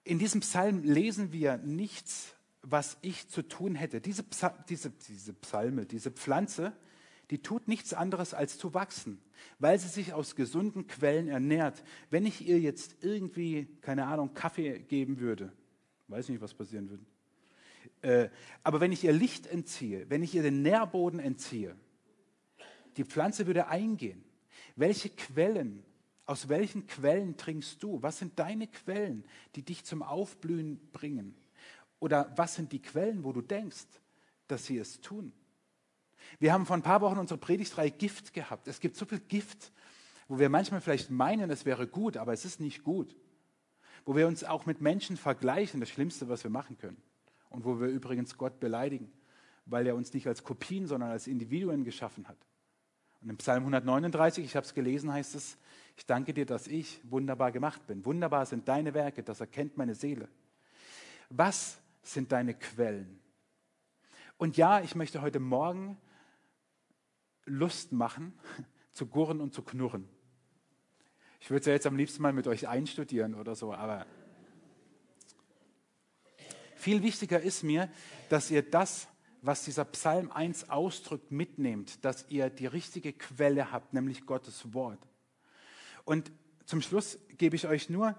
[0.05, 4.03] In diesem Psalm lesen wir nichts, was ich zu tun hätte.
[4.03, 6.75] Diese, Psa diese, diese Psalme, diese Pflanze,
[7.31, 9.21] die tut nichts anderes als zu wachsen,
[9.59, 11.83] weil sie sich aus gesunden Quellen ernährt.
[12.11, 15.53] Wenn ich ihr jetzt irgendwie, keine Ahnung, Kaffee geben würde,
[16.09, 17.05] weiß nicht, was passieren würde.
[18.03, 18.31] Äh,
[18.63, 21.77] aber wenn ich ihr Licht entziehe, wenn ich ihr den Nährboden entziehe,
[22.97, 24.25] die Pflanze würde eingehen.
[24.77, 25.85] Welche Quellen,
[26.27, 28.03] aus welchen Quellen trinkst du?
[28.03, 31.35] Was sind deine Quellen, die dich zum Aufblühen bringen?
[32.01, 33.87] Oder was sind die Quellen, wo du denkst,
[34.49, 35.33] dass sie es tun?
[36.39, 38.69] Wir haben vor ein paar Wochen unsere Predigtreihe Gift gehabt.
[38.69, 39.73] Es gibt so viel Gift,
[40.29, 43.17] wo wir manchmal vielleicht meinen, es wäre gut, aber es ist nicht gut.
[44.05, 47.03] Wo wir uns auch mit Menschen vergleichen, das Schlimmste, was wir machen können.
[47.49, 49.11] Und wo wir übrigens Gott beleidigen,
[49.67, 52.39] weil er uns nicht als Kopien, sondern als Individuen geschaffen hat.
[53.21, 55.59] Und im Psalm 139, ich habe es gelesen, heißt es,
[55.97, 58.05] ich danke dir, dass ich wunderbar gemacht bin.
[58.05, 60.29] Wunderbar sind deine Werke, das erkennt meine Seele.
[61.29, 63.21] Was sind deine Quellen?
[64.39, 65.99] Und ja, ich möchte heute Morgen
[67.51, 68.33] Lust machen,
[68.93, 70.09] zu gurren und zu knurren.
[71.41, 74.07] Ich würde es ja jetzt am liebsten mal mit euch einstudieren oder so, aber
[76.77, 77.91] viel wichtiger ist mir,
[78.29, 79.09] dass ihr das,
[79.43, 85.01] was dieser Psalm 1 ausdrückt, mitnehmt, dass ihr die richtige Quelle habt, nämlich Gottes Wort.
[86.05, 86.31] Und
[86.67, 88.17] zum Schluss gebe ich euch nur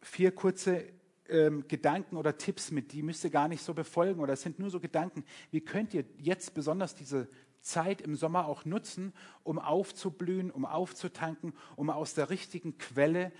[0.00, 0.84] vier kurze
[1.28, 4.58] ähm, Gedanken oder Tipps mit, die müsst ihr gar nicht so befolgen oder es sind
[4.58, 5.24] nur so Gedanken.
[5.50, 7.28] Wie könnt ihr jetzt besonders diese
[7.68, 9.12] Zeit im Sommer auch nutzen,
[9.44, 13.30] um aufzublühen, um aufzutanken, um aus der richtigen Quelle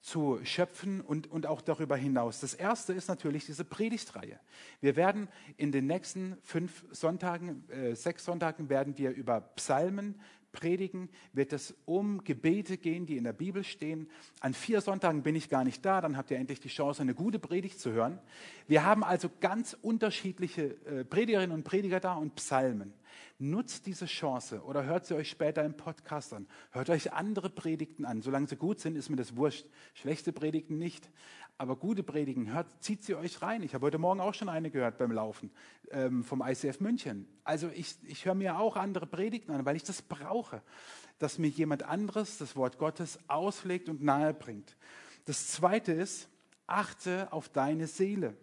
[0.00, 2.40] zu schöpfen und, und auch darüber hinaus.
[2.40, 4.38] Das erste ist natürlich diese Predigtreihe.
[4.80, 10.20] Wir werden in den nächsten fünf Sonntagen, äh, sechs Sonntagen werden wir über Psalmen
[10.52, 14.08] predigen, wird es um Gebete gehen, die in der Bibel stehen.
[14.40, 17.14] An vier Sonntagen bin ich gar nicht da, dann habt ihr endlich die Chance, eine
[17.14, 18.18] gute Predigt zu hören.
[18.66, 22.94] Wir haben also ganz unterschiedliche äh, Predigerinnen und Prediger da und Psalmen.
[23.38, 26.48] Nutzt diese Chance oder hört sie euch später im Podcast an.
[26.70, 28.22] Hört euch andere Predigten an.
[28.22, 29.66] Solange sie gut sind, ist mir das wurscht.
[29.92, 31.10] Schlechte Predigten nicht.
[31.58, 33.62] Aber gute Predigen, hört, zieht sie euch rein.
[33.62, 35.50] Ich habe heute Morgen auch schon eine gehört beim Laufen
[35.90, 37.28] ähm, vom ICF München.
[37.44, 40.62] Also ich, ich höre mir auch andere Predigten an, weil ich das brauche,
[41.18, 44.76] dass mir jemand anderes das Wort Gottes auslegt und nahe bringt.
[45.26, 46.28] Das Zweite ist,
[46.66, 48.34] achte auf deine Seele.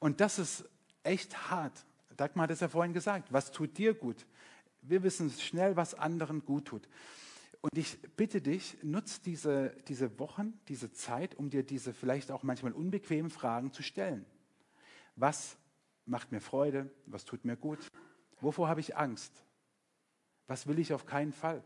[0.00, 0.68] Und das ist
[1.02, 1.84] echt hart.
[2.16, 3.32] Dagmar hat es ja vorhin gesagt.
[3.32, 4.26] Was tut dir gut?
[4.82, 6.88] Wir wissen schnell, was anderen gut tut.
[7.60, 12.42] Und ich bitte dich, nutz diese, diese Wochen, diese Zeit, um dir diese vielleicht auch
[12.42, 14.26] manchmal unbequemen Fragen zu stellen.
[15.16, 15.56] Was
[16.04, 16.90] macht mir Freude?
[17.06, 17.78] Was tut mir gut?
[18.40, 19.42] Wovor habe ich Angst?
[20.46, 21.64] Was will ich auf keinen Fall?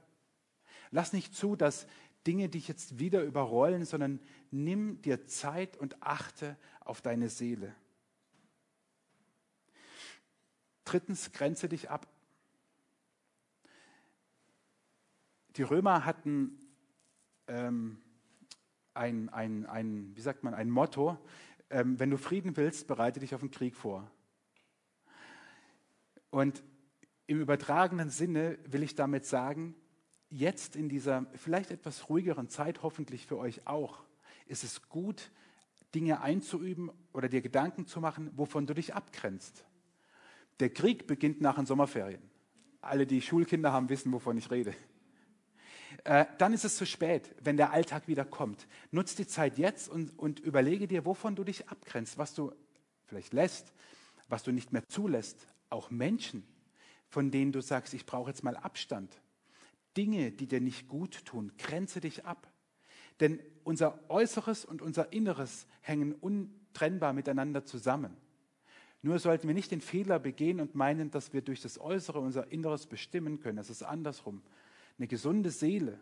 [0.93, 1.89] Lass nicht zu, dass
[2.27, 7.75] Dinge dich jetzt wieder überrollen, sondern nimm dir Zeit und achte auf deine Seele.
[10.89, 12.09] Drittens, grenze dich ab.
[15.57, 16.59] Die Römer hatten
[17.47, 18.01] ähm,
[18.95, 21.19] ein, ein, ein, wie sagt man, ein Motto,
[21.69, 24.11] ähm, wenn du Frieden willst, bereite dich auf den Krieg vor.
[26.31, 26.65] Und
[27.27, 29.75] im übertragenen Sinne will ich damit sagen,
[30.31, 34.05] jetzt in dieser vielleicht etwas ruhigeren Zeit, hoffentlich für euch auch,
[34.47, 35.33] ist es gut,
[35.95, 39.67] Dinge einzuüben oder dir Gedanken zu machen, wovon du dich abgrenzt.
[40.61, 42.23] Der Krieg beginnt nach den Sommerferien.
[42.81, 44.75] Alle, die Schulkinder haben, wissen, wovon ich rede.
[46.05, 48.67] Äh, dann ist es zu spät, wenn der Alltag wieder kommt.
[48.91, 52.53] Nutz die Zeit jetzt und, und überlege dir, wovon du dich abgrenzt, was du
[53.05, 53.73] vielleicht lässt,
[54.29, 55.49] was du nicht mehr zulässt.
[55.71, 56.47] Auch Menschen,
[57.09, 59.21] von denen du sagst, ich brauche jetzt mal Abstand.
[59.97, 62.53] Dinge, die dir nicht gut tun, grenze dich ab.
[63.21, 68.17] Denn unser Äußeres und unser Inneres hängen untrennbar miteinander zusammen.
[69.03, 72.51] Nur sollten wir nicht den Fehler begehen und meinen, dass wir durch das Äußere unser
[72.51, 73.59] Inneres bestimmen können.
[73.59, 74.43] Es ist andersrum.
[74.99, 75.99] Eine gesunde Seele,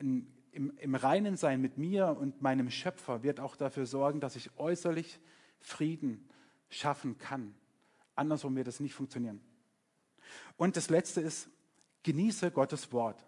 [0.00, 4.36] ein, im, im reinen Sein mit mir und meinem Schöpfer wird auch dafür sorgen, dass
[4.36, 5.20] ich äußerlich
[5.60, 6.28] Frieden
[6.70, 7.54] schaffen kann.
[8.14, 9.40] Andersrum wird es nicht funktionieren.
[10.56, 11.48] Und das Letzte ist,
[12.02, 13.26] genieße Gottes Wort.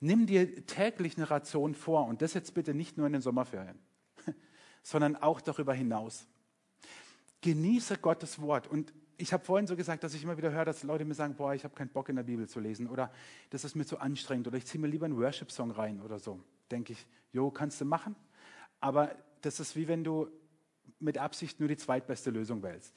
[0.00, 3.78] Nimm dir täglich eine Ration vor und das jetzt bitte nicht nur in den Sommerferien,
[4.82, 6.26] sondern auch darüber hinaus.
[7.44, 10.82] Genieße Gottes Wort und ich habe vorhin so gesagt, dass ich immer wieder höre, dass
[10.82, 13.12] Leute mir sagen, boah, ich habe keinen Bock in der Bibel zu lesen oder
[13.50, 16.40] das ist mir zu anstrengend oder ich ziehe mir lieber einen Worship-Song rein oder so.
[16.70, 18.16] Denke ich, jo, kannst du machen,
[18.80, 20.28] aber das ist wie wenn du
[21.00, 22.94] mit Absicht nur die zweitbeste Lösung wählst.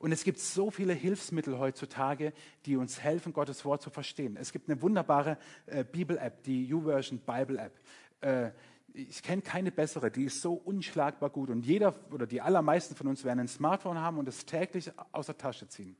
[0.00, 2.32] Und es gibt so viele Hilfsmittel heutzutage,
[2.64, 4.36] die uns helfen, Gottes Wort zu verstehen.
[4.36, 7.80] Es gibt eine wunderbare äh, Bibel-App, die YouVersion Bible App.
[8.20, 8.50] Äh,
[8.96, 11.50] ich kenne keine bessere, die ist so unschlagbar gut.
[11.50, 15.26] Und jeder oder die allermeisten von uns werden ein Smartphone haben und es täglich aus
[15.26, 15.96] der Tasche ziehen.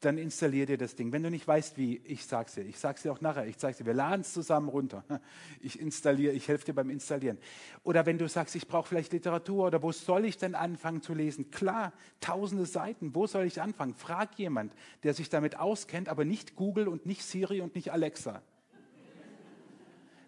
[0.00, 1.12] Dann installier dir das Ding.
[1.12, 2.64] Wenn du nicht weißt, wie, ich sag's dir.
[2.64, 3.46] Ich sag's dir auch nachher.
[3.46, 5.04] Ich sag's dir, wir laden es zusammen runter.
[5.60, 7.38] Ich installiere, ich helfe dir beim Installieren.
[7.82, 11.12] Oder wenn du sagst, ich brauche vielleicht Literatur oder wo soll ich denn anfangen zu
[11.12, 11.50] lesen?
[11.50, 13.14] Klar, tausende Seiten.
[13.14, 13.94] Wo soll ich anfangen?
[13.94, 18.42] Frag jemand, der sich damit auskennt, aber nicht Google und nicht Siri und nicht Alexa.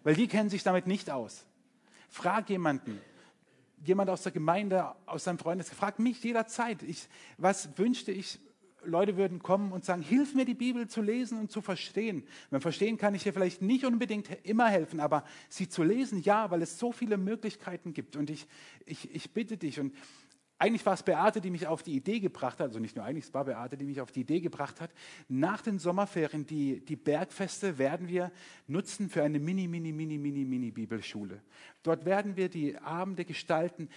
[0.03, 1.47] Weil die kennen sich damit nicht aus.
[2.13, 3.01] Frag jemanden,
[3.83, 6.83] jemand aus der Gemeinde, aus deinem Freundes, frag mich jederzeit.
[6.83, 8.39] Ich, was wünschte ich,
[8.85, 12.23] Leute würden kommen und sagen, hilf mir die Bibel zu lesen und zu verstehen.
[12.51, 16.51] Beim Verstehen kann ich dir vielleicht nicht unbedingt immer helfen, aber sie zu lesen, ja,
[16.51, 18.15] weil es so viele Möglichkeiten gibt.
[18.15, 18.45] Und ich,
[18.85, 19.95] ich, ich bitte dich, und
[20.63, 23.25] eigentlich war es Beate, die mich auf die Idee gebracht hat, also nicht nur eigentlich,
[23.25, 24.91] es war Beate, die mich auf die Idee gebracht hat.
[25.27, 28.31] Nach den Sommerferien, die, die Bergfeste werden wir
[28.67, 31.41] nutzen für eine mini, mini, mini, mini, mini Bibelschule.
[31.83, 33.89] Dort werden wir die Abende gestalten,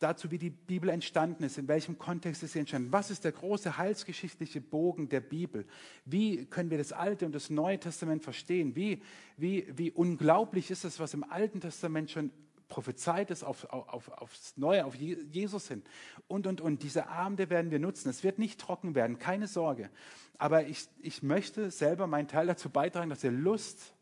[0.00, 2.92] dazu, wie die Bibel entstanden ist, in welchem Kontext ist sie entstanden.
[2.92, 5.66] Was ist der große heilsgeschichtliche Bogen der Bibel?
[6.04, 8.74] Wie können wir das Alte und das Neue Testament verstehen?
[8.74, 9.02] Wie,
[9.36, 12.32] wie, wie unglaublich ist es, was im Alten Testament schon
[12.68, 15.82] prophezeit ist auf, auf, aufs Neue, auf Jesus hin.
[16.26, 16.82] Und, und, und.
[16.82, 18.08] Diese Abende werden wir nutzen.
[18.08, 19.90] Es wird nicht trocken werden, keine Sorge.
[20.36, 23.94] Aber ich, ich möchte selber meinen Teil dazu beitragen, dass ihr Lust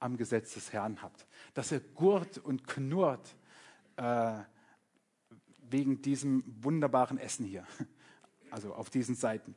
[0.00, 1.26] am Gesetz des Herrn habt.
[1.54, 3.36] Dass ihr gurt und knurrt
[3.96, 4.38] äh,
[5.70, 7.66] wegen diesem wunderbaren Essen hier.
[8.50, 9.54] Also auf diesen Seiten.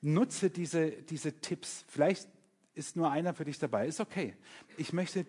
[0.00, 1.84] Nutze diese, diese Tipps.
[1.86, 2.28] Vielleicht
[2.74, 3.86] ist nur einer für dich dabei.
[3.86, 4.36] Ist okay.
[4.76, 5.24] Ich möchte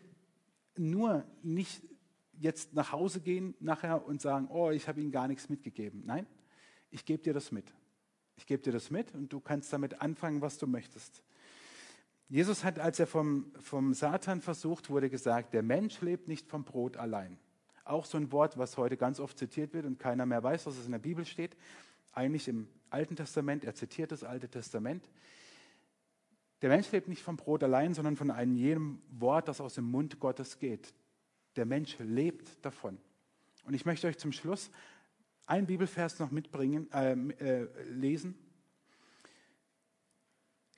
[0.76, 1.84] nur nicht
[2.44, 6.04] jetzt nach Hause gehen nachher und sagen, oh, ich habe Ihnen gar nichts mitgegeben.
[6.06, 6.28] Nein,
[6.92, 7.74] ich gebe dir das mit.
[8.36, 11.24] Ich gebe dir das mit und du kannst damit anfangen, was du möchtest.
[12.28, 16.66] Jesus hat, als er vom, vom Satan versucht wurde, gesagt, der Mensch lebt nicht vom
[16.66, 17.38] Brot allein.
[17.86, 20.78] Auch so ein Wort, was heute ganz oft zitiert wird und keiner mehr weiß, was
[20.78, 21.56] es in der Bibel steht.
[22.12, 25.10] Eigentlich im Alten Testament, er zitiert das Alte Testament.
[26.62, 29.86] Der Mensch lebt nicht vom Brot allein, sondern von einem jedem Wort, das aus dem
[29.86, 30.94] Mund Gottes geht.
[31.56, 32.98] Der Mensch lebt davon.
[33.66, 34.70] Und ich möchte euch zum Schluss
[35.46, 38.36] einen Bibelvers noch mitbringen, äh, äh, lesen.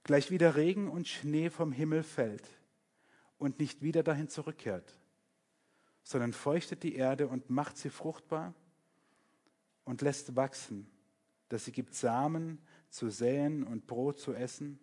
[0.04, 2.48] Gleich wie der Regen und Schnee vom Himmel fällt
[3.38, 4.98] und nicht wieder dahin zurückkehrt,
[6.04, 8.54] sondern feuchtet die Erde und macht sie fruchtbar
[9.84, 10.90] und lässt wachsen,
[11.50, 12.60] dass sie gibt Samen
[12.90, 14.80] zu säen und Brot zu essen.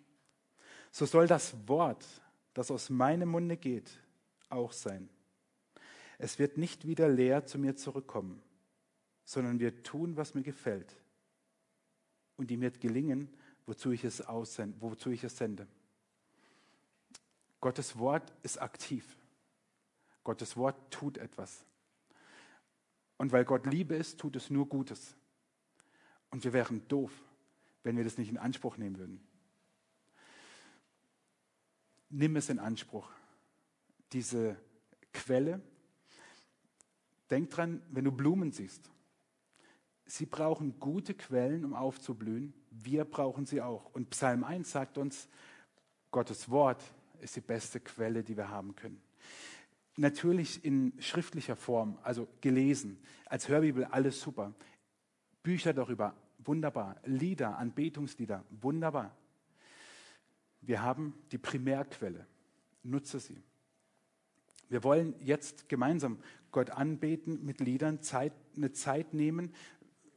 [0.91, 2.05] So soll das Wort,
[2.55, 3.91] das aus meinem Munde geht,
[4.49, 5.09] auch sein.
[6.23, 8.41] Es wird nicht wieder leer zu mir zurückkommen,
[9.25, 10.95] sondern wird tun, was mir gefällt.
[12.37, 13.29] Und ihm wird gelingen,
[13.67, 15.67] wozu ich es, aussende, wozu ich es sende.
[17.61, 19.17] Gottes Wort ist aktiv.
[20.23, 21.65] Gottes Wort tut etwas.
[23.17, 25.17] Und weil Gott Liebe ist, tut es nur Gutes.
[26.31, 27.11] Und wir wären doof,
[27.83, 29.21] wenn wir das nicht in Anspruch nehmen würden.
[32.11, 33.11] Nimm es in Anspruch,
[34.13, 34.57] diese
[35.13, 35.61] Quelle.
[37.33, 38.91] Denk dran, wenn du Blumen siehst.
[40.05, 42.53] Sie brauchen gute Quellen, um aufzublühen.
[42.71, 43.87] Wir brauchen sie auch.
[43.95, 45.31] Und Psalm 1 sagt uns,
[46.11, 46.83] Gottes Wort
[47.21, 49.01] ist die beste Quelle, die wir haben können.
[49.97, 54.53] Natürlich in schriftlicher Form, also gelesen, als Hörbibel alles super.
[55.43, 57.01] Bücher darüber, wunderbar.
[57.07, 59.17] Lieder, Anbetungslieder, wunderbar.
[60.61, 62.27] Wir haben die Primärquelle.
[62.83, 63.43] Nutze sie.
[64.73, 66.19] Wir wollen jetzt gemeinsam
[66.51, 69.53] Gott anbeten mit Liedern, Zeit, eine Zeit nehmen.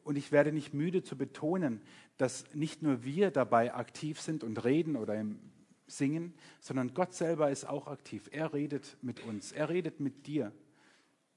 [0.06, 1.82] Und ich werde nicht müde zu betonen,
[2.16, 5.40] dass nicht nur wir dabei aktiv sind und reden oder im
[5.88, 8.30] Singen, sondern Gott selber ist auch aktiv.
[8.32, 10.54] Er redet mit uns, er redet mit dir.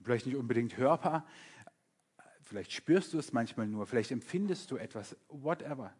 [0.01, 1.27] Vielleicht nicht unbedingt hörbar,
[2.43, 5.93] vielleicht spürst du es manchmal nur, vielleicht empfindest du etwas, whatever.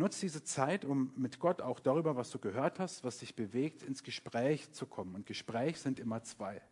[0.00, 3.82] Nutz diese Zeit, um mit Gott auch darüber, was du gehört hast, was dich bewegt,
[3.82, 5.14] ins Gespräch zu kommen.
[5.14, 6.62] Und Gespräch sind immer zwei.